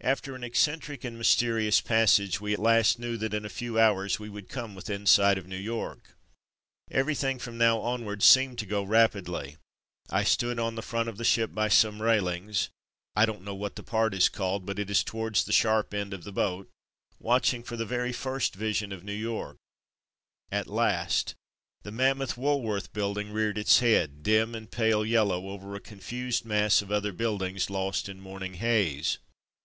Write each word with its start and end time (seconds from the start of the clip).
After 0.00 0.36
an 0.36 0.44
eccentric 0.44 1.02
and 1.02 1.16
mysterious 1.16 1.80
passage 1.80 2.38
we 2.38 2.52
at 2.52 2.58
last 2.58 2.98
knew 2.98 3.16
that 3.16 3.32
in 3.32 3.46
a 3.46 3.48
few 3.48 3.78
hours 3.80 4.18
we 4.20 4.28
would 4.28 4.50
come 4.50 4.74
within 4.74 5.06
sight 5.06 5.38
of 5.38 5.46
New 5.46 5.56
York. 5.56 6.14
Everything 6.90 7.38
from 7.38 7.56
now 7.56 7.78
onwards 7.78 8.26
seemed 8.26 8.58
to 8.58 8.66
go 8.66 8.82
rapidly. 8.82 9.56
I 10.10 10.22
stood 10.22 10.58
on 10.58 10.74
the 10.74 10.82
front 10.82 11.08
of 11.08 11.16
the 11.16 11.24
ship 11.24 11.54
by 11.54 11.68
some 11.68 12.02
railings 12.02 12.68
(I 13.16 13.24
don't 13.24 13.40
know 13.44 13.54
what 13.54 13.76
the 13.76 13.82
part 13.82 14.12
is 14.12 14.28
called, 14.28 14.66
but 14.66 14.78
it 14.78 14.90
is 14.90 15.02
towards 15.02 15.44
the 15.44 15.54
sharp 15.54 15.94
end 15.94 16.12
of 16.12 16.24
the 16.24 16.32
boat) 16.32 16.68
watching 17.18 17.62
for 17.62 17.78
the 17.78 18.12
first 18.12 18.54
vision 18.54 18.92
of 18.92 19.04
New 19.04 19.14
York. 19.14 19.56
At 20.52 20.66
last! 20.66 21.34
The 21.82 21.92
mammoth 21.92 22.36
Wool 22.36 22.60
worth 22.60 22.92
building 22.92 23.30
reared 23.32 23.56
its 23.56 23.78
head, 23.78 24.22
dim 24.22 24.54
and 24.54 24.70
pale 24.70 25.02
yellow, 25.06 25.48
over 25.48 25.74
a 25.74 25.80
confused 25.80 26.44
mass 26.44 26.82
of 26.82 26.92
other 26.92 27.12
build 27.14 27.42
ings, 27.42 27.70
lost 27.70 28.10
in 28.10 28.20
morning 28.20 28.54
haze. 28.54 29.16